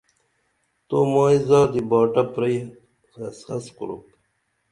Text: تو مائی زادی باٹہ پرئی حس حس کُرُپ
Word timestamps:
تو 0.87 0.97
مائی 1.11 1.37
زادی 1.47 1.81
باٹہ 1.89 2.23
پرئی 2.33 2.57
حس 3.15 3.39
حس 3.49 3.65
کُرُپ 3.77 4.03